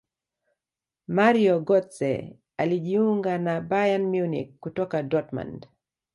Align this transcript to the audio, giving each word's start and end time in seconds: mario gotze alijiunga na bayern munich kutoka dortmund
mario 1.15 1.55
gotze 1.67 2.09
alijiunga 2.57 3.33
na 3.45 3.53
bayern 3.69 4.03
munich 4.13 4.51
kutoka 4.63 4.97
dortmund 5.11 5.61